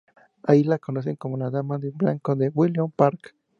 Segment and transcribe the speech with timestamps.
[0.41, 3.35] Allí la conocen como la Dama de blanco de Willow Park.